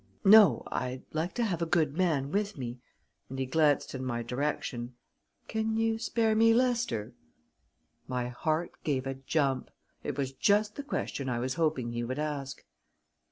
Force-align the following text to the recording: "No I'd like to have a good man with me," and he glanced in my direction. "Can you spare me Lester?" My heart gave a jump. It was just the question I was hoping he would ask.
"No 0.25 0.63
I'd 0.71 1.03
like 1.13 1.35
to 1.35 1.43
have 1.43 1.61
a 1.61 1.67
good 1.67 1.95
man 1.95 2.31
with 2.31 2.57
me," 2.57 2.79
and 3.29 3.37
he 3.37 3.45
glanced 3.45 3.93
in 3.93 4.03
my 4.03 4.23
direction. 4.23 4.95
"Can 5.47 5.77
you 5.77 5.99
spare 5.99 6.33
me 6.33 6.55
Lester?" 6.55 7.13
My 8.07 8.27
heart 8.29 8.71
gave 8.83 9.05
a 9.05 9.13
jump. 9.13 9.69
It 10.03 10.17
was 10.17 10.31
just 10.33 10.73
the 10.75 10.81
question 10.81 11.29
I 11.29 11.37
was 11.37 11.53
hoping 11.53 11.91
he 11.91 12.03
would 12.03 12.17
ask. 12.17 12.63